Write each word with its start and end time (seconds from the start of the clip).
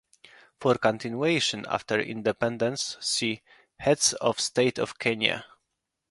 For 0.59 0.79
continuation 0.79 1.63
after 1.69 1.99
independence, 1.99 2.97
"see: 3.01 3.43
"Heads 3.77 4.13
of 4.13 4.39
state 4.41 4.79
of 4.79 4.97
Kenya. 4.97 5.45